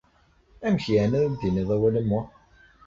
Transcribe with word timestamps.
Amek 0.65 0.85
yeɛni 0.91 1.15
ara 1.21 1.31
d-tiniḍ 1.33 1.69
awal 1.75 1.95
am 1.99 2.09
wa? 2.13 2.21